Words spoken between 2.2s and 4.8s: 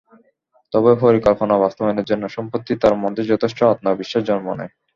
সম্প্রতি তাঁর মধ্যে যথেষ্ট আত্মবিশ্বাস জন্ম নেয়।